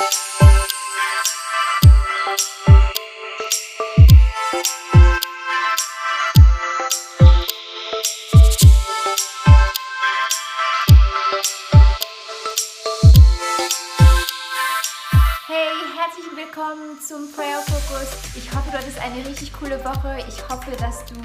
you 0.00 0.29
willkommen 16.90 17.00
zum 17.00 17.32
Prayer 17.32 17.60
Focus. 17.60 18.36
Ich 18.36 18.50
hoffe, 18.50 18.70
du 18.70 18.78
hattest 18.78 18.98
eine 19.00 19.26
richtig 19.26 19.52
coole 19.52 19.82
Woche. 19.84 20.18
Ich 20.28 20.48
hoffe, 20.48 20.70
dass 20.78 21.04
du 21.06 21.20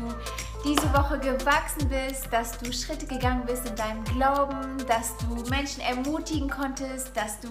diese 0.65 0.91
Woche 0.93 1.19
gewachsen 1.19 1.87
bist, 1.87 2.27
dass 2.31 2.57
du 2.57 2.71
Schritte 2.73 3.05
gegangen 3.05 3.45
bist 3.45 3.67
in 3.67 3.75
deinem 3.75 4.03
Glauben, 4.03 4.77
dass 4.87 5.15
du 5.17 5.49
Menschen 5.49 5.81
ermutigen 5.81 6.49
konntest, 6.49 7.15
dass 7.15 7.39
du 7.39 7.49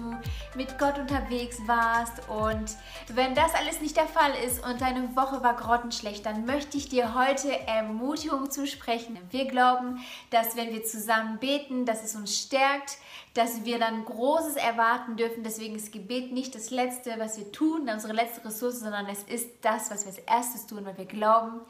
mit 0.55 0.77
Gott 0.77 0.99
unterwegs 0.99 1.57
warst. 1.65 2.27
Und 2.27 2.75
wenn 3.15 3.33
das 3.33 3.53
alles 3.55 3.79
nicht 3.79 3.95
der 3.95 4.07
Fall 4.07 4.31
ist 4.45 4.65
und 4.65 4.81
deine 4.81 5.15
Woche 5.15 5.41
war 5.41 5.55
grottenschlecht, 5.55 6.25
dann 6.25 6.45
möchte 6.45 6.77
ich 6.77 6.89
dir 6.89 7.15
heute 7.15 7.57
Ermutigung 7.67 8.51
zusprechen. 8.51 9.17
Wir 9.31 9.45
glauben, 9.45 9.99
dass 10.29 10.57
wenn 10.57 10.71
wir 10.73 10.83
zusammen 10.83 11.39
beten, 11.39 11.85
dass 11.85 12.03
es 12.03 12.15
uns 12.15 12.37
stärkt, 12.37 12.97
dass 13.33 13.65
wir 13.65 13.79
dann 13.79 14.05
Großes 14.05 14.55
erwarten 14.55 15.17
dürfen. 15.17 15.43
Deswegen 15.43 15.75
ist 15.75 15.91
Gebet 15.91 16.31
nicht 16.31 16.55
das 16.55 16.69
Letzte, 16.69 17.15
was 17.17 17.37
wir 17.37 17.51
tun, 17.51 17.85
unsere 18.05 18.23
letzte 18.23 18.45
Ressource, 18.45 18.79
sondern 18.79 19.07
es 19.07 19.23
ist 19.23 19.49
das, 19.61 19.89
was 19.89 20.05
wir 20.05 20.11
als 20.11 20.19
erstes 20.19 20.67
tun, 20.67 20.85
weil 20.85 20.97
wir 20.97 21.05
glauben, 21.05 21.61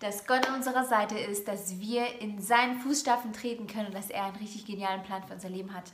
dass 0.00 0.26
Gott 0.26 0.48
an 0.48 0.54
unserer 0.54 0.84
Seite 0.84 1.18
ist, 1.18 1.46
dass 1.46 1.78
wir 1.78 2.20
in 2.20 2.40
seinen 2.40 2.80
Fußstapfen 2.80 3.32
treten 3.32 3.66
können 3.66 3.88
und 3.88 3.94
dass 3.94 4.10
er 4.10 4.24
einen 4.24 4.36
richtig 4.36 4.66
genialen 4.66 5.02
Plan 5.02 5.22
für 5.26 5.34
unser 5.34 5.50
Leben 5.50 5.74
hat. 5.74 5.92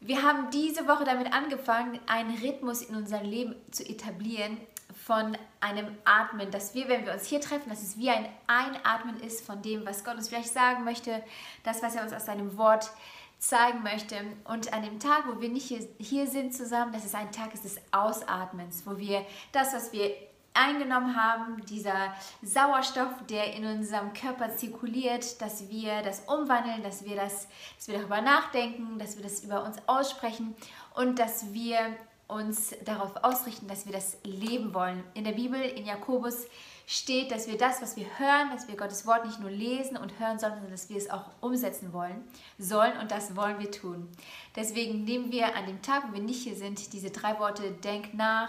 Wir 0.00 0.22
haben 0.22 0.50
diese 0.50 0.86
Woche 0.86 1.04
damit 1.04 1.32
angefangen, 1.32 2.00
einen 2.06 2.36
Rhythmus 2.38 2.82
in 2.82 2.94
unser 2.94 3.22
Leben 3.22 3.56
zu 3.70 3.84
etablieren 3.84 4.58
von 5.04 5.36
einem 5.60 5.86
Atmen, 6.04 6.50
dass 6.50 6.74
wir, 6.74 6.88
wenn 6.88 7.04
wir 7.04 7.12
uns 7.12 7.26
hier 7.26 7.40
treffen, 7.40 7.68
dass 7.68 7.82
es 7.82 7.98
wie 7.98 8.10
ein 8.10 8.28
Einatmen 8.46 9.20
ist 9.20 9.44
von 9.44 9.60
dem, 9.60 9.84
was 9.84 10.04
Gott 10.04 10.14
uns 10.14 10.28
vielleicht 10.28 10.52
sagen 10.52 10.84
möchte, 10.84 11.22
das, 11.62 11.82
was 11.82 11.94
er 11.94 12.04
uns 12.04 12.12
aus 12.12 12.26
seinem 12.26 12.56
Wort 12.56 12.90
zeigen 13.38 13.82
möchte. 13.82 14.16
Und 14.44 14.72
an 14.72 14.82
dem 14.82 14.98
Tag, 14.98 15.24
wo 15.28 15.40
wir 15.40 15.48
nicht 15.48 15.66
hier, 15.66 15.86
hier 15.98 16.26
sind 16.26 16.54
zusammen, 16.54 16.92
dass 16.92 17.04
es 17.04 17.14
ein 17.14 17.32
Tag 17.32 17.54
ist 17.54 17.64
des 17.64 17.80
Ausatmens, 17.92 18.82
wo 18.84 18.98
wir 18.98 19.24
das, 19.52 19.72
was 19.72 19.92
wir 19.92 20.10
eingenommen 20.54 21.14
haben, 21.14 21.64
dieser 21.66 22.14
Sauerstoff, 22.42 23.12
der 23.30 23.54
in 23.54 23.64
unserem 23.64 24.12
Körper 24.12 24.56
zirkuliert, 24.56 25.40
dass 25.40 25.70
wir 25.70 26.02
das 26.02 26.20
umwandeln, 26.26 26.82
dass 26.82 27.04
wir, 27.04 27.14
das, 27.14 27.46
dass 27.76 27.86
wir 27.86 27.98
darüber 27.98 28.20
nachdenken, 28.20 28.98
dass 28.98 29.16
wir 29.16 29.22
das 29.22 29.44
über 29.44 29.62
uns 29.62 29.76
aussprechen 29.86 30.56
und 30.94 31.18
dass 31.18 31.52
wir 31.52 31.78
uns 32.26 32.74
darauf 32.84 33.16
ausrichten, 33.22 33.68
dass 33.68 33.86
wir 33.86 33.92
das 33.92 34.18
leben 34.24 34.74
wollen. 34.74 35.02
In 35.14 35.24
der 35.24 35.32
Bibel, 35.32 35.60
in 35.60 35.86
Jakobus 35.86 36.46
steht, 36.90 37.30
dass 37.30 37.46
wir 37.46 37.58
das, 37.58 37.82
was 37.82 37.96
wir 37.96 38.06
hören, 38.18 38.48
dass 38.50 38.66
wir 38.66 38.74
Gottes 38.74 39.06
Wort 39.06 39.26
nicht 39.26 39.40
nur 39.40 39.50
lesen 39.50 39.98
und 39.98 40.18
hören, 40.18 40.38
sondern 40.38 40.70
dass 40.70 40.88
wir 40.88 40.96
es 40.96 41.10
auch 41.10 41.26
umsetzen 41.42 41.92
wollen, 41.92 42.26
sollen 42.58 42.96
und 42.96 43.10
das 43.10 43.36
wollen 43.36 43.58
wir 43.58 43.70
tun. 43.70 44.08
Deswegen 44.56 45.04
nehmen 45.04 45.30
wir 45.30 45.54
an 45.54 45.66
dem 45.66 45.82
Tag, 45.82 46.08
wo 46.08 46.14
wir 46.14 46.22
nicht 46.22 46.44
hier 46.44 46.56
sind, 46.56 46.94
diese 46.94 47.10
drei 47.10 47.38
Worte, 47.38 47.72
denk 47.72 48.14
nach, 48.14 48.48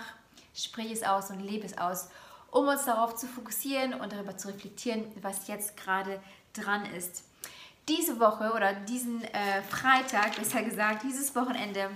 sprich 0.56 0.90
es 0.90 1.04
aus 1.04 1.30
und 1.32 1.42
lebe 1.42 1.66
es 1.66 1.78
aus, 1.78 2.08
um 2.50 2.66
uns 2.70 2.86
darauf 2.86 3.14
zu 3.18 3.28
fokussieren 3.28 3.94
und 3.94 4.14
darüber 4.14 4.38
zu 4.38 4.48
reflektieren, 4.48 5.04
was 5.22 5.50
jetzt 5.50 5.76
gerade 5.76 6.22
dran 6.54 6.86
ist. 6.94 7.26
Diese 7.90 8.22
Woche 8.22 8.54
oder 8.54 8.74
diesen 8.74 9.22
äh, 9.22 9.62
Freitag, 9.64 10.38
besser 10.38 10.64
gesagt, 10.64 11.04
dieses 11.04 11.36
Wochenende, 11.36 11.90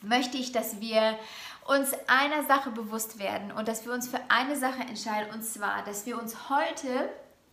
möchte 0.00 0.36
ich, 0.36 0.52
dass 0.52 0.80
wir 0.80 1.18
uns 1.66 1.92
einer 2.06 2.44
Sache 2.44 2.70
bewusst 2.70 3.18
werden 3.18 3.52
und 3.52 3.68
dass 3.68 3.84
wir 3.84 3.92
uns 3.92 4.08
für 4.08 4.20
eine 4.28 4.56
Sache 4.56 4.80
entscheiden, 4.80 5.32
und 5.34 5.42
zwar, 5.44 5.84
dass 5.84 6.06
wir 6.06 6.18
uns 6.18 6.48
heute 6.48 7.10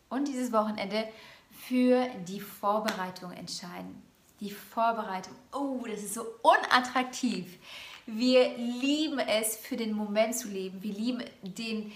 und 0.09 0.27
dieses 0.27 0.53
Wochenende 0.53 1.07
für 1.51 2.07
die 2.27 2.39
Vorbereitung 2.39 3.31
entscheiden. 3.31 4.01
Die 4.39 4.51
Vorbereitung. 4.51 5.33
Oh, 5.53 5.85
das 5.87 6.03
ist 6.03 6.13
so 6.13 6.25
unattraktiv. 6.41 7.57
Wir 8.05 8.55
lieben 8.57 9.19
es, 9.19 9.57
für 9.57 9.77
den 9.77 9.93
Moment 9.93 10.35
zu 10.35 10.47
leben. 10.47 10.83
Wir 10.83 10.93
lieben 10.93 11.23
den, 11.41 11.91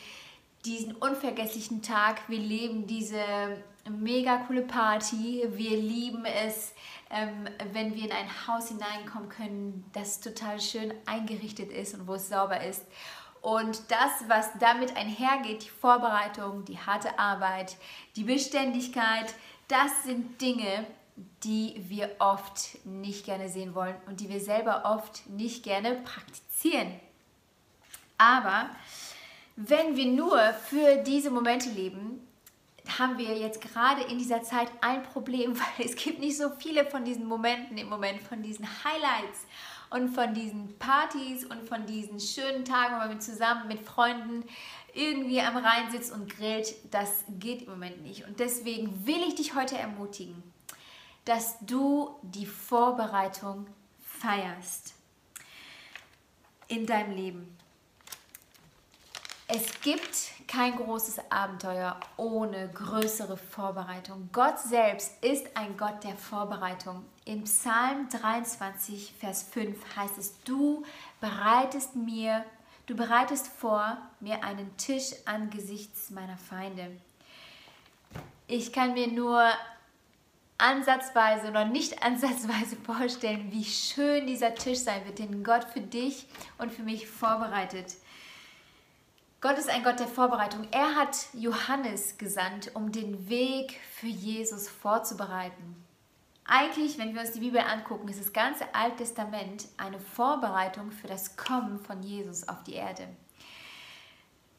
diesen 0.66 0.96
unvergesslichen 0.96 1.82
Tag. 1.82 2.28
Wir 2.28 2.40
lieben 2.40 2.88
diese 2.88 3.22
mega 3.90 4.38
coole 4.48 4.64
Party. 4.64 5.44
Wir 5.52 5.78
lieben 5.78 6.26
es, 6.26 6.74
ähm, 7.10 7.48
wenn 7.74 7.96
wir 7.96 8.06
in 8.06 8.12
ein 8.12 8.48
Haus 8.48 8.70
hineinkommen 8.70 9.30
können, 9.30 9.86
das 9.94 10.20
total 10.20 10.60
schön 10.60 10.94
eingerichtet 11.06 11.72
ist 11.72 11.96
und 11.96 12.08
wo 12.08 12.14
es 12.14 12.30
sauber 12.30 12.64
ist. 12.64 12.84
Und 13.42 13.90
das, 13.90 14.28
was 14.28 14.50
damit 14.60 14.96
einhergeht, 14.98 15.64
die 15.64 15.70
Vorbereitung, 15.70 16.66
die 16.66 16.78
harte 16.78 17.18
Arbeit, 17.18 17.78
die 18.16 18.26
Beständigkeit, 18.26 19.34
das 19.68 20.04
sind 20.04 20.42
Dinge, 20.42 20.86
die 21.44 21.84
wir 21.88 22.16
oft 22.20 22.86
nicht 22.86 23.26
gerne 23.26 23.50
sehen 23.50 23.76
wollen 23.76 23.96
und 24.08 24.20
die 24.20 24.30
wir 24.30 24.40
selber 24.40 24.84
oft 24.86 25.28
nicht 25.30 25.64
gerne 25.64 25.96
praktizieren. 25.96 27.00
Aber 28.18 28.70
wenn 29.56 29.96
wir 29.96 30.06
nur 30.06 30.40
für 30.54 30.98
diese 30.98 31.32
Momente 31.32 31.70
leben, 31.70 32.26
haben 32.98 33.18
wir 33.18 33.38
jetzt 33.38 33.62
gerade 33.62 34.02
in 34.04 34.18
dieser 34.18 34.42
Zeit 34.44 34.72
ein 34.82 35.04
Problem, 35.04 35.56
weil 35.78 35.86
es 35.86 35.96
gibt 35.96 36.20
nicht 36.20 36.38
so 36.38 36.50
viele 36.58 36.86
von 36.86 37.04
diesen 37.04 37.26
Momenten 37.26 37.78
im 37.78 37.90
Moment, 37.90 38.22
von 38.22 38.42
diesen 38.42 38.68
Highlights 38.84 39.46
und 39.90 40.10
von 40.10 40.34
diesen 40.34 40.78
Partys 40.78 41.46
und 41.46 41.68
von 41.68 41.86
diesen 41.86 42.20
schönen 42.20 42.64
Tagen, 42.64 42.96
wo 42.96 43.08
man 43.08 43.22
zusammen 43.22 43.68
mit 43.68 43.82
Freunden 43.82 44.44
irgendwie 44.94 45.42
am 45.42 45.58
Rhein 45.58 45.92
sitzt 45.92 46.12
und 46.12 46.30
grillt. 46.30 46.76
Das 46.92 47.26
geht 47.40 47.64
im 47.64 47.70
Moment 47.70 48.02
nicht. 48.04 48.28
Und 48.28 48.40
deswegen 48.40 49.06
will 49.06 49.24
ich 49.28 49.36
dich 49.36 49.56
heute 49.56 49.78
ermutigen, 49.78 50.44
dass 51.26 51.58
du 51.62 52.16
die 52.22 52.46
Vorbereitung 52.46 53.68
feierst 54.02 54.94
in 56.68 56.86
deinem 56.86 57.16
Leben. 57.16 57.58
Es 59.52 59.82
gibt 59.82 60.30
kein 60.48 60.76
großes 60.76 61.32
Abenteuer 61.32 62.00
ohne 62.18 62.70
größere 62.72 63.36
Vorbereitung. 63.36 64.30
Gott 64.32 64.60
selbst 64.60 65.24
ist 65.24 65.48
ein 65.58 65.76
Gott 65.76 66.04
der 66.04 66.16
Vorbereitung. 66.16 67.04
In 67.26 67.46
Psalm 67.46 68.08
23, 68.10 69.12
Vers 69.20 69.48
5 69.52 69.76
heißt 69.96 70.20
es, 70.20 70.36
du 70.44 70.86
bereitest 71.20 71.96
mir, 71.96 72.46
du 72.86 72.96
bereitest 72.96 73.48
vor 73.48 73.98
mir 74.20 74.44
einen 74.44 74.78
Tisch 74.78 75.14
angesichts 75.26 76.12
meiner 76.12 76.38
Feinde. 76.38 76.92
Ich 78.46 78.72
kann 78.72 78.94
mir 78.94 79.08
nur 79.08 79.50
ansatzweise 80.60 81.50
oder 81.50 81.66
nicht 81.66 82.04
ansatzweise 82.04 82.76
vorstellen, 82.76 83.52
wie 83.52 83.66
schön 83.66 84.28
dieser 84.28 84.54
Tisch 84.54 84.78
sein 84.78 85.04
wird, 85.06 85.18
den 85.18 85.44
Gott 85.44 85.64
für 85.64 85.82
dich 85.82 86.28
und 86.60 86.72
für 86.72 86.84
mich 86.84 87.08
vorbereitet. 87.08 87.96
Gott 89.42 89.58
ist 89.58 89.70
ein 89.70 89.84
Gott 89.84 90.02
der 90.02 90.08
Vorbereitung. 90.08 90.68
Er 90.72 90.96
hat 90.96 91.28
Johannes 91.32 92.18
gesandt, 92.18 92.76
um 92.76 92.92
den 92.92 93.30
Weg 93.30 93.80
für 93.94 94.08
Jesus 94.08 94.68
vorzubereiten. 94.68 95.86
Eigentlich, 96.44 96.98
wenn 96.98 97.14
wir 97.14 97.22
uns 97.22 97.32
die 97.32 97.40
Bibel 97.40 97.62
angucken, 97.62 98.10
ist 98.10 98.20
das 98.20 98.34
ganze 98.34 98.76
Alte 98.76 98.98
Testament 98.98 99.70
eine 99.78 100.00
Vorbereitung 100.00 100.92
für 100.92 101.08
das 101.08 101.38
Kommen 101.38 101.80
von 101.80 102.04
Jesus 102.04 102.50
auf 102.50 102.64
die 102.64 102.74
Erde. 102.74 103.08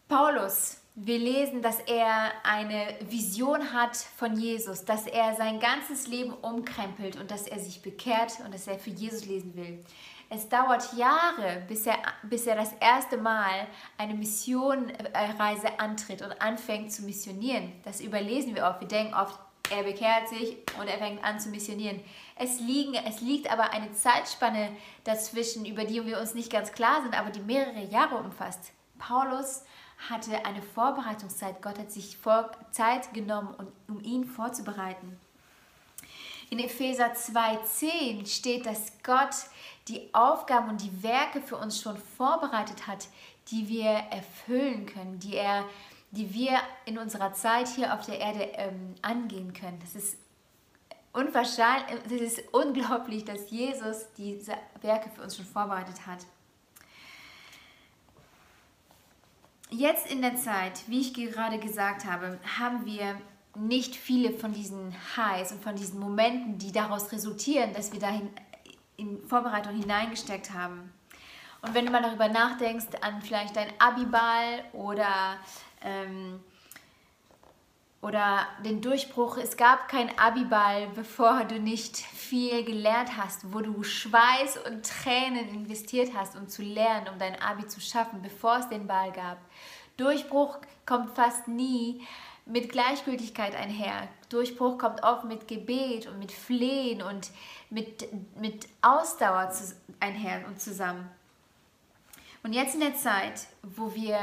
Paulus, 0.09 0.81
wir 0.95 1.19
lesen, 1.19 1.63
dass 1.63 1.81
er 1.81 2.33
eine 2.43 2.95
Vision 3.09 3.73
hat 3.73 3.97
von 3.97 4.37
Jesus, 4.37 4.85
dass 4.85 5.07
er 5.07 5.35
sein 5.35 5.61
ganzes 5.61 6.09
Leben 6.09 6.33
umkrempelt 6.33 7.17
und 7.17 7.31
dass 7.31 7.47
er 7.47 7.59
sich 7.59 7.81
bekehrt 7.81 8.39
und 8.45 8.53
dass 8.53 8.67
er 8.67 8.79
für 8.79 8.91
Jesus 8.91 9.25
lesen 9.25 9.55
will. 9.55 9.85
Es 10.29 10.49
dauert 10.49 10.93
Jahre, 10.95 11.63
bis 11.67 11.87
er, 11.87 11.97
bis 12.23 12.47
er 12.47 12.55
das 12.55 12.73
erste 12.75 13.17
Mal 13.17 13.67
eine 13.99 14.15
Missionreise 14.15 15.79
antritt 15.79 16.23
und 16.23 16.41
anfängt 16.41 16.93
zu 16.93 17.03
missionieren. 17.03 17.73
Das 17.85 18.01
überlesen 18.01 18.55
wir 18.55 18.65
oft. 18.65 18.81
Wir 18.81 18.89
denken 18.89 19.15
oft, 19.15 19.39
er 19.71 19.83
bekehrt 19.83 20.29
sich 20.29 20.57
und 20.81 20.89
er 20.89 20.99
fängt 20.99 21.25
an 21.25 21.41
zu 21.41 21.49
missionieren. 21.49 22.01
Es, 22.37 22.61
liegen, 22.61 22.95
es 22.95 23.21
liegt 23.21 23.51
aber 23.51 23.73
eine 23.73 23.93
Zeitspanne 23.93 24.71
dazwischen, 25.05 25.65
über 25.65 25.85
die 25.85 26.05
wir 26.07 26.21
uns 26.21 26.35
nicht 26.35 26.51
ganz 26.51 26.73
klar 26.73 27.03
sind, 27.03 27.19
aber 27.19 27.31
die 27.31 27.41
mehrere 27.41 27.85
Jahre 27.85 28.17
umfasst. 28.17 28.73
Paulus 29.01 29.65
hatte 30.09 30.47
eine 30.47 30.63
Vorbereitungszeit. 30.63 31.61
Gott 31.61 31.79
hat 31.79 31.91
sich 31.91 32.17
Zeit 32.71 33.13
genommen, 33.13 33.55
um 33.89 34.01
ihn 34.03 34.25
vorzubereiten. 34.25 35.19
In 36.51 36.59
Epheser 36.59 37.13
2,10 37.13 38.27
steht, 38.27 38.67
dass 38.67 38.93
Gott 39.03 39.35
die 39.89 40.13
Aufgaben 40.13 40.69
und 40.71 40.83
die 40.83 41.03
Werke 41.03 41.41
für 41.41 41.57
uns 41.57 41.81
schon 41.81 41.97
vorbereitet 41.97 42.87
hat, 42.87 43.09
die 43.49 43.69
wir 43.69 43.91
erfüllen 43.91 44.87
können, 44.87 45.19
die, 45.19 45.37
er, 45.37 45.65
die 46.11 46.33
wir 46.33 46.59
in 46.87 46.99
unserer 46.99 47.33
Zeit 47.35 47.69
hier 47.69 47.95
auf 47.95 48.05
der 48.07 48.19
Erde 48.19 48.43
ähm, 48.55 48.95
angehen 49.03 49.53
können. 49.53 49.79
Das 49.81 49.95
ist 49.95 50.17
unwahrscheinlich, 51.13 52.01
das 52.05 52.21
ist 52.21 52.43
unglaublich, 52.53 53.25
dass 53.25 53.51
Jesus 53.51 54.07
diese 54.17 54.55
Werke 54.81 55.11
für 55.11 55.23
uns 55.23 55.37
schon 55.37 55.47
vorbereitet 55.47 56.07
hat. 56.07 56.27
Jetzt 59.71 60.11
in 60.11 60.23
der 60.23 60.37
Zeit, 60.37 60.83
wie 60.87 61.01
ich 61.01 61.15
gerade 61.15 61.59
gesagt 61.59 62.05
habe, 62.05 62.39
haben 62.59 62.87
wir 62.87 63.21
nicht 63.57 63.97
viele 63.97 64.33
von 64.33 64.53
diesen 64.53 64.95
Highs 65.17 65.53
und 65.53 65.63
von 65.63 65.75
diesen 65.75 65.99
Momenten, 65.99 66.59
die 66.59 66.73
daraus 66.73 67.11
resultieren, 67.13 67.73
dass 67.73 67.93
wir 67.93 68.01
dahin 68.01 68.31
in 68.97 69.27
Vorbereitung 69.27 69.75
hineingesteckt 69.75 70.53
haben. 70.53 70.93
Und 71.63 71.75
wenn 71.75 71.87
du 71.87 71.93
mal 71.93 72.03
darüber 72.03 72.29
nachdenkst, 72.29 72.87
an 73.03 73.21
vielleicht 73.21 73.57
dein 73.57 73.69
Abiball 73.79 74.65
oder, 74.73 75.37
ähm, 75.83 76.41
oder 78.03 78.47
den 78.65 78.81
Durchbruch, 78.81 79.37
es 79.37 79.57
gab 79.57 79.89
kein 79.89 80.19
Abiball, 80.19 80.89
bevor 80.95 81.45
du 81.45 81.61
nicht 81.61 81.97
viel 81.97 82.65
gelernt 82.65 83.17
hast, 83.17 83.53
wo 83.53 83.61
du 83.61 83.83
Schweiß 83.83 84.59
und 84.67 84.87
Tränen 84.87 85.49
investiert 85.51 86.13
hast, 86.15 86.35
um 86.37 86.49
zu 86.49 86.63
lernen, 86.63 87.09
um 87.13 87.19
dein 87.19 87.41
Abi 87.41 87.67
zu 87.67 87.81
schaffen, 87.81 88.23
bevor 88.23 88.59
es 88.59 88.69
den 88.69 88.87
Ball 88.87 89.13
gab. 89.13 89.39
Durchbruch 89.99 90.59
kommt 90.87 91.15
fast 91.15 91.47
nie 91.47 92.07
mit 92.47 92.71
Gleichgültigkeit 92.71 93.55
einher. 93.55 94.09
Durchbruch 94.31 94.79
kommt 94.79 95.03
oft 95.03 95.25
mit 95.25 95.47
Gebet 95.47 96.07
und 96.07 96.19
mit 96.19 96.33
Flehen 96.33 97.03
und 97.03 97.31
mit, 97.69 98.09
mit 98.37 98.67
Ausdauer 98.81 99.53
einher 100.01 100.47
und 100.47 100.61
zusammen. 100.61 101.09
Und 102.43 102.55
jetzt 102.55 102.75
in 102.75 102.81
der 102.81 102.95
Zeit, 102.95 103.47
wo 103.63 103.95
wir, 103.95 104.19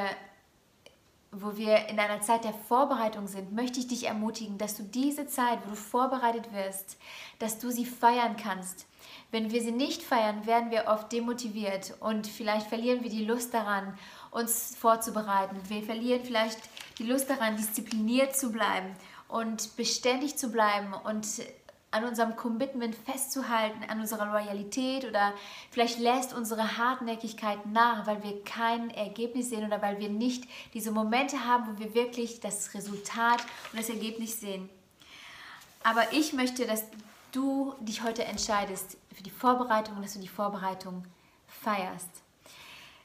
wo 1.41 1.57
wir 1.57 1.87
in 1.87 1.99
einer 1.99 2.21
Zeit 2.21 2.43
der 2.43 2.53
Vorbereitung 2.53 3.27
sind, 3.27 3.53
möchte 3.53 3.79
ich 3.79 3.87
dich 3.87 4.07
ermutigen, 4.07 4.57
dass 4.57 4.75
du 4.75 4.83
diese 4.83 5.27
Zeit, 5.27 5.59
wo 5.65 5.71
du 5.71 5.75
vorbereitet 5.75 6.51
wirst, 6.53 6.97
dass 7.39 7.59
du 7.59 7.71
sie 7.71 7.85
feiern 7.85 8.35
kannst. 8.35 8.85
Wenn 9.31 9.51
wir 9.51 9.61
sie 9.61 9.71
nicht 9.71 10.03
feiern, 10.03 10.45
werden 10.45 10.71
wir 10.71 10.85
oft 10.87 11.11
demotiviert 11.11 11.95
und 11.99 12.27
vielleicht 12.27 12.67
verlieren 12.67 13.03
wir 13.03 13.09
die 13.09 13.25
Lust 13.25 13.53
daran, 13.53 13.97
uns 14.31 14.75
vorzubereiten. 14.75 15.57
Wir 15.67 15.83
verlieren 15.83 16.23
vielleicht 16.23 16.59
die 16.97 17.03
Lust 17.03 17.29
daran, 17.29 17.57
diszipliniert 17.57 18.35
zu 18.35 18.51
bleiben 18.51 18.95
und 19.27 19.75
beständig 19.75 20.37
zu 20.37 20.49
bleiben 20.49 20.93
und 20.93 21.27
an 21.91 22.03
unserem 22.03 22.35
Commitment 22.35 22.95
festzuhalten, 22.95 23.83
an 23.89 23.99
unserer 23.99 24.25
Loyalität 24.25 25.05
oder 25.05 25.33
vielleicht 25.71 25.99
lässt 25.99 26.33
unsere 26.33 26.77
Hartnäckigkeit 26.77 27.65
nach, 27.65 28.05
weil 28.05 28.23
wir 28.23 28.43
kein 28.43 28.89
Ergebnis 28.89 29.49
sehen 29.49 29.65
oder 29.65 29.81
weil 29.81 29.99
wir 29.99 30.09
nicht 30.09 30.43
diese 30.73 30.91
Momente 30.91 31.45
haben, 31.45 31.65
wo 31.67 31.79
wir 31.79 31.93
wirklich 31.93 32.39
das 32.41 32.73
Resultat 32.73 33.41
und 33.71 33.79
das 33.79 33.89
Ergebnis 33.89 34.39
sehen. 34.41 34.69
Aber 35.83 36.11
ich 36.11 36.33
möchte, 36.33 36.65
dass 36.67 36.83
du 37.31 37.73
dich 37.79 38.03
heute 38.03 38.25
entscheidest 38.25 38.97
für 39.13 39.23
die 39.23 39.29
Vorbereitung 39.29 39.95
und 39.95 40.03
dass 40.03 40.13
du 40.13 40.19
die 40.19 40.27
Vorbereitung 40.27 41.05
feierst. 41.47 42.09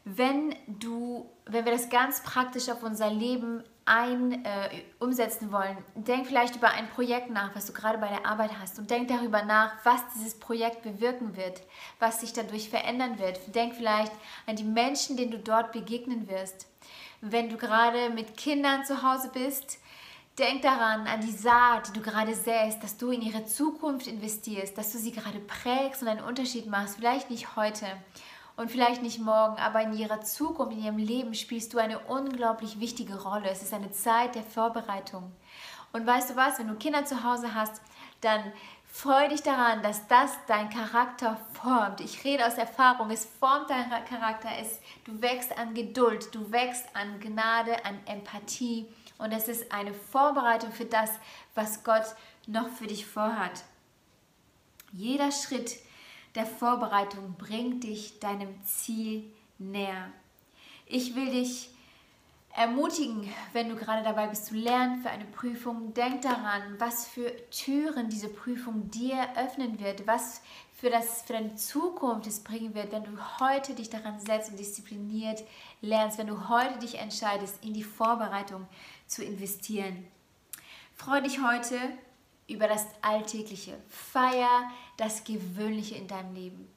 Wenn 0.04 0.56
du, 0.66 1.30
wenn 1.46 1.64
wir 1.64 1.72
das 1.72 1.88
ganz 1.88 2.22
praktisch 2.24 2.68
auf 2.68 2.82
unser 2.82 3.10
Leben 3.10 3.62
ein, 3.84 4.44
äh, 4.44 4.68
umsetzen 5.00 5.50
wollen, 5.50 5.76
denk 5.94 6.26
vielleicht 6.26 6.56
über 6.56 6.70
ein 6.70 6.88
Projekt 6.90 7.30
nach, 7.30 7.54
was 7.54 7.66
du 7.66 7.72
gerade 7.72 7.98
bei 7.98 8.08
der 8.08 8.26
Arbeit 8.26 8.52
hast 8.60 8.78
und 8.78 8.90
denk 8.90 9.08
darüber 9.08 9.42
nach, 9.42 9.72
was 9.84 10.00
dieses 10.14 10.38
Projekt 10.38 10.82
bewirken 10.82 11.36
wird, 11.36 11.62
was 11.98 12.20
sich 12.20 12.32
dadurch 12.32 12.68
verändern 12.68 13.18
wird. 13.18 13.54
Denk 13.54 13.74
vielleicht 13.74 14.12
an 14.46 14.56
die 14.56 14.64
Menschen, 14.64 15.16
denen 15.16 15.32
du 15.32 15.38
dort 15.38 15.72
begegnen 15.72 16.28
wirst. 16.28 16.68
Wenn 17.20 17.48
du 17.48 17.56
gerade 17.56 18.10
mit 18.10 18.36
Kindern 18.36 18.84
zu 18.84 19.02
Hause 19.02 19.30
bist, 19.32 19.78
denk 20.38 20.62
daran, 20.62 21.06
an 21.06 21.20
die 21.20 21.32
Saat, 21.32 21.88
die 21.88 21.92
du 21.92 22.00
gerade 22.00 22.34
säst, 22.34 22.82
dass 22.82 22.96
du 22.96 23.10
in 23.10 23.22
ihre 23.22 23.44
Zukunft 23.44 24.06
investierst, 24.06 24.76
dass 24.78 24.92
du 24.92 24.98
sie 24.98 25.12
gerade 25.12 25.40
prägst 25.40 26.02
und 26.02 26.08
einen 26.08 26.24
Unterschied 26.24 26.66
machst. 26.66 26.96
Vielleicht 26.96 27.30
nicht 27.30 27.56
heute, 27.56 27.86
und 28.56 28.70
vielleicht 28.70 29.02
nicht 29.02 29.18
morgen, 29.18 29.56
aber 29.56 29.82
in 29.82 29.92
ihrer 29.92 30.20
Zukunft, 30.20 30.72
in 30.72 30.84
ihrem 30.84 30.98
Leben 30.98 31.34
spielst 31.34 31.72
du 31.72 31.78
eine 31.78 31.98
unglaublich 32.00 32.80
wichtige 32.80 33.22
Rolle. 33.22 33.48
Es 33.50 33.62
ist 33.62 33.72
eine 33.72 33.92
Zeit 33.92 34.34
der 34.34 34.42
Vorbereitung. 34.42 35.32
Und 35.92 36.06
weißt 36.06 36.30
du 36.30 36.36
was, 36.36 36.58
wenn 36.58 36.68
du 36.68 36.74
Kinder 36.74 37.04
zu 37.04 37.22
Hause 37.24 37.54
hast, 37.54 37.80
dann 38.20 38.40
freu 38.86 39.28
dich 39.28 39.42
daran, 39.42 39.82
dass 39.82 40.06
das 40.06 40.32
dein 40.46 40.68
Charakter 40.68 41.38
formt. 41.54 42.00
Ich 42.00 42.24
rede 42.24 42.46
aus 42.46 42.54
Erfahrung, 42.54 43.10
es 43.10 43.24
formt 43.24 43.70
deinen 43.70 43.90
Charakter, 44.04 44.50
es, 44.60 44.80
du 45.04 45.20
wächst 45.22 45.56
an 45.58 45.74
Geduld, 45.74 46.34
du 46.34 46.52
wächst 46.52 46.84
an 46.94 47.18
Gnade, 47.20 47.84
an 47.84 47.98
Empathie 48.06 48.86
und 49.18 49.32
es 49.32 49.48
ist 49.48 49.72
eine 49.72 49.94
Vorbereitung 49.94 50.72
für 50.72 50.84
das, 50.84 51.10
was 51.54 51.84
Gott 51.84 52.04
noch 52.46 52.68
für 52.68 52.86
dich 52.86 53.06
vorhat. 53.06 53.64
Jeder 54.92 55.32
Schritt, 55.32 55.76
der 56.34 56.46
Vorbereitung 56.46 57.34
bringt 57.36 57.84
dich 57.84 58.18
deinem 58.20 58.62
Ziel 58.64 59.32
näher. 59.58 60.10
Ich 60.86 61.14
will 61.14 61.30
dich 61.30 61.70
ermutigen, 62.54 63.28
wenn 63.52 63.68
du 63.68 63.76
gerade 63.76 64.02
dabei 64.02 64.26
bist 64.26 64.46
zu 64.46 64.54
lernen 64.54 65.02
für 65.02 65.10
eine 65.10 65.24
Prüfung, 65.24 65.94
denk 65.94 66.22
daran, 66.22 66.62
was 66.78 67.06
für 67.06 67.32
Türen 67.50 68.10
diese 68.10 68.28
Prüfung 68.28 68.90
dir 68.90 69.26
öffnen 69.36 69.80
wird, 69.80 70.06
was 70.06 70.42
für, 70.74 70.90
das, 70.90 71.22
für 71.22 71.32
deine 71.34 71.54
Zukunft 71.54 72.26
es 72.26 72.40
bringen 72.40 72.74
wird, 72.74 72.92
wenn 72.92 73.04
du 73.04 73.12
heute 73.40 73.74
dich 73.74 73.88
daran 73.88 74.20
setzt 74.20 74.50
und 74.50 74.58
diszipliniert 74.58 75.42
lernst, 75.80 76.18
wenn 76.18 76.26
du 76.26 76.48
heute 76.48 76.78
dich 76.78 76.98
entscheidest, 76.98 77.64
in 77.64 77.72
die 77.72 77.84
Vorbereitung 77.84 78.66
zu 79.06 79.24
investieren. 79.24 80.06
Freue 80.94 81.22
dich 81.22 81.40
heute 81.40 81.76
über 82.48 82.68
das 82.68 82.86
Alltägliche. 83.00 83.78
Feier 83.88 84.70
das 84.96 85.24
Gewöhnliche 85.24 85.94
in 85.94 86.08
deinem 86.08 86.34
Leben. 86.34 86.68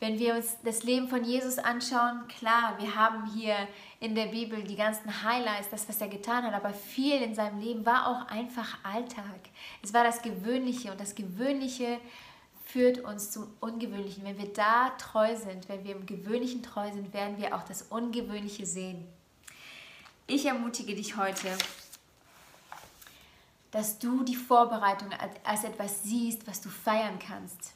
Wenn 0.00 0.18
wir 0.20 0.36
uns 0.36 0.56
das 0.62 0.84
Leben 0.84 1.08
von 1.08 1.24
Jesus 1.24 1.58
anschauen, 1.58 2.28
klar, 2.28 2.76
wir 2.78 2.94
haben 2.94 3.26
hier 3.34 3.56
in 3.98 4.14
der 4.14 4.26
Bibel 4.26 4.62
die 4.62 4.76
ganzen 4.76 5.24
Highlights, 5.24 5.70
das, 5.70 5.88
was 5.88 6.00
er 6.00 6.06
getan 6.06 6.44
hat, 6.44 6.54
aber 6.54 6.72
viel 6.72 7.20
in 7.20 7.34
seinem 7.34 7.60
Leben 7.60 7.84
war 7.84 8.06
auch 8.06 8.28
einfach 8.28 8.78
Alltag. 8.84 9.40
Es 9.82 9.92
war 9.92 10.04
das 10.04 10.22
Gewöhnliche 10.22 10.92
und 10.92 11.00
das 11.00 11.16
Gewöhnliche 11.16 11.98
führt 12.64 12.98
uns 12.98 13.32
zum 13.32 13.48
Ungewöhnlichen. 13.58 14.24
Wenn 14.24 14.38
wir 14.38 14.52
da 14.52 14.90
treu 14.98 15.34
sind, 15.34 15.68
wenn 15.68 15.82
wir 15.82 15.96
im 15.96 16.06
Gewöhnlichen 16.06 16.62
treu 16.62 16.92
sind, 16.92 17.12
werden 17.12 17.38
wir 17.38 17.56
auch 17.56 17.64
das 17.64 17.82
Ungewöhnliche 17.82 18.66
sehen. 18.66 19.04
Ich 20.28 20.46
ermutige 20.46 20.94
dich 20.94 21.16
heute, 21.16 21.48
dass 23.70 23.98
du 23.98 24.22
die 24.24 24.36
Vorbereitung 24.36 25.08
als 25.44 25.64
etwas 25.64 26.02
siehst, 26.02 26.46
was 26.46 26.60
du 26.60 26.68
feiern 26.68 27.18
kannst. 27.18 27.74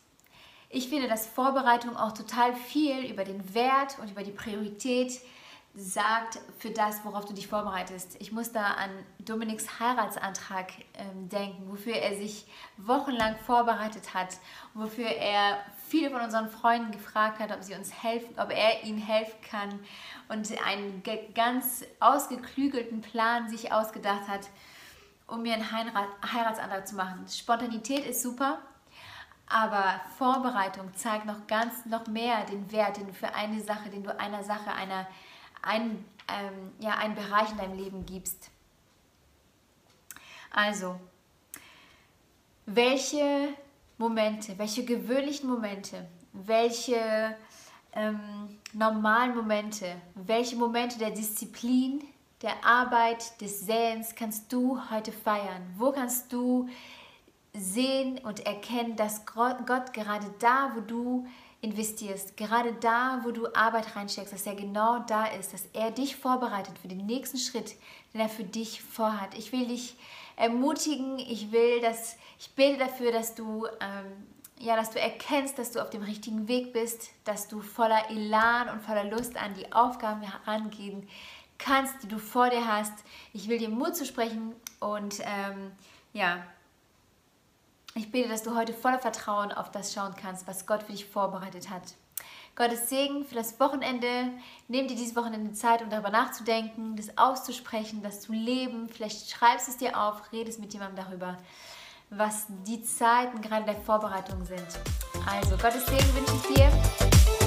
Ich 0.70 0.88
finde, 0.88 1.06
dass 1.06 1.26
Vorbereitung 1.26 1.96
auch 1.96 2.12
total 2.12 2.54
viel 2.54 3.10
über 3.10 3.24
den 3.24 3.54
Wert 3.54 3.98
und 4.00 4.10
über 4.10 4.22
die 4.22 4.30
Priorität 4.30 5.20
sagt 5.74 6.38
für 6.58 6.70
das, 6.70 7.02
worauf 7.04 7.24
du 7.24 7.32
dich 7.32 7.48
vorbereitest. 7.48 8.16
Ich 8.20 8.30
muss 8.30 8.52
da 8.52 8.72
an 8.72 8.90
Dominiks 9.18 9.80
Heiratsantrag 9.80 10.70
ähm, 10.94 11.28
denken, 11.30 11.70
wofür 11.70 11.94
er 11.94 12.16
sich 12.16 12.46
wochenlang 12.76 13.36
vorbereitet 13.46 14.12
hat, 14.12 14.36
wofür 14.74 15.06
er 15.06 15.58
viele 15.88 16.10
von 16.10 16.20
unseren 16.20 16.50
Freunden 16.50 16.90
gefragt 16.90 17.38
hat, 17.38 17.52
ob 17.52 17.62
sie 17.62 17.74
uns 17.74 18.02
helfen, 18.02 18.38
ob 18.38 18.50
er 18.50 18.84
ihnen 18.84 18.98
helfen 18.98 19.40
kann 19.48 19.78
und 20.28 20.50
einen 20.66 21.02
ganz 21.34 21.84
ausgeklügelten 22.00 23.00
Plan 23.00 23.48
sich 23.48 23.72
ausgedacht 23.72 24.28
hat, 24.28 24.48
um 25.32 25.42
mir 25.42 25.54
einen 25.54 25.72
Heiratsantrag 25.72 26.86
zu 26.86 26.94
machen. 26.94 27.26
Spontanität 27.26 28.04
ist 28.04 28.22
super, 28.22 28.58
aber 29.46 30.00
Vorbereitung 30.18 30.94
zeigt 30.94 31.24
noch 31.24 31.46
ganz 31.46 31.86
noch 31.86 32.06
mehr 32.06 32.44
den 32.44 32.70
Wert, 32.70 32.98
den 32.98 33.06
du 33.06 33.14
für 33.14 33.34
eine 33.34 33.60
Sache, 33.60 33.88
den 33.88 34.04
du 34.04 34.18
einer 34.18 34.44
Sache, 34.44 34.72
einer, 34.72 35.06
ein, 35.62 36.04
ähm, 36.28 36.72
ja, 36.80 36.92
einen 36.92 37.14
Bereich 37.14 37.50
in 37.50 37.56
deinem 37.56 37.78
Leben 37.78 38.04
gibst. 38.04 38.50
Also, 40.50 41.00
welche 42.66 43.54
Momente, 43.96 44.58
welche 44.58 44.84
gewöhnlichen 44.84 45.48
Momente, 45.48 46.06
welche 46.34 47.36
ähm, 47.94 48.58
normalen 48.74 49.34
Momente, 49.34 49.96
welche 50.14 50.56
Momente 50.56 50.98
der 50.98 51.10
Disziplin, 51.10 52.02
der 52.42 52.64
Arbeit, 52.64 53.40
des 53.40 53.60
Säens 53.60 54.14
kannst 54.14 54.52
du 54.52 54.78
heute 54.90 55.12
feiern? 55.12 55.62
Wo 55.76 55.92
kannst 55.92 56.32
du 56.32 56.68
sehen 57.54 58.18
und 58.18 58.46
erkennen, 58.46 58.96
dass 58.96 59.24
Gott 59.26 59.92
gerade 59.92 60.26
da, 60.38 60.72
wo 60.74 60.80
du 60.80 61.26
investierst, 61.60 62.36
gerade 62.36 62.72
da, 62.74 63.20
wo 63.22 63.30
du 63.30 63.46
Arbeit 63.54 63.94
reinsteckst, 63.94 64.32
dass 64.32 64.46
er 64.46 64.56
genau 64.56 64.98
da 65.00 65.26
ist, 65.26 65.52
dass 65.52 65.66
er 65.72 65.92
dich 65.92 66.16
vorbereitet 66.16 66.76
für 66.78 66.88
den 66.88 67.06
nächsten 67.06 67.38
Schritt, 67.38 67.76
den 68.12 68.20
er 68.20 68.28
für 68.28 68.44
dich 68.44 68.82
vorhat. 68.82 69.38
Ich 69.38 69.52
will 69.52 69.68
dich 69.68 69.96
ermutigen, 70.36 71.18
ich 71.20 71.52
will, 71.52 71.80
dass 71.80 72.16
ich 72.40 72.50
bete 72.56 72.78
dafür, 72.78 73.12
dass 73.12 73.34
du 73.36 73.66
ähm, 73.80 74.26
ja, 74.58 74.76
dass 74.76 74.90
du 74.90 75.00
erkennst, 75.00 75.58
dass 75.58 75.72
du 75.72 75.82
auf 75.82 75.90
dem 75.90 76.02
richtigen 76.02 76.46
Weg 76.46 76.72
bist, 76.72 77.10
dass 77.24 77.48
du 77.48 77.60
voller 77.60 78.10
Elan 78.10 78.68
und 78.68 78.80
voller 78.80 79.04
Lust 79.04 79.36
an 79.36 79.54
die 79.54 79.72
Aufgaben 79.72 80.22
herangehen 80.22 81.08
kannst, 81.58 82.02
die 82.02 82.08
du 82.08 82.18
vor 82.18 82.50
dir 82.50 82.66
hast. 82.66 82.92
Ich 83.32 83.48
will 83.48 83.58
dir 83.58 83.68
Mut 83.68 83.96
zu 83.96 84.04
sprechen 84.04 84.54
und 84.80 85.20
ähm, 85.20 85.72
ja, 86.12 86.42
ich 87.94 88.10
bete, 88.10 88.28
dass 88.28 88.42
du 88.42 88.56
heute 88.56 88.72
voller 88.72 88.98
Vertrauen 88.98 89.52
auf 89.52 89.70
das 89.70 89.92
schauen 89.92 90.14
kannst, 90.20 90.46
was 90.46 90.66
Gott 90.66 90.82
für 90.82 90.92
dich 90.92 91.06
vorbereitet 91.06 91.70
hat. 91.70 91.94
Gottes 92.54 92.90
Segen 92.90 93.24
für 93.24 93.34
das 93.34 93.58
Wochenende. 93.60 94.30
Nimm 94.68 94.86
dir 94.86 94.96
dieses 94.96 95.16
Wochenende 95.16 95.52
Zeit, 95.52 95.82
um 95.82 95.88
darüber 95.88 96.10
nachzudenken, 96.10 96.96
das 96.96 97.16
auszusprechen, 97.16 98.02
das 98.02 98.20
zu 98.20 98.32
leben. 98.32 98.88
Vielleicht 98.88 99.30
schreibst 99.30 99.68
es 99.68 99.78
dir 99.78 99.98
auf, 99.98 100.32
redest 100.32 100.60
mit 100.60 100.72
jemandem 100.74 101.04
darüber, 101.04 101.38
was 102.10 102.46
die 102.66 102.82
Zeiten 102.82 103.40
gerade 103.40 103.64
der 103.64 103.76
Vorbereitung 103.76 104.44
sind. 104.44 104.66
Also, 105.26 105.56
Gottes 105.56 105.86
Segen 105.86 106.14
wünsche 106.14 106.34
ich 106.34 106.54
dir. 106.54 107.41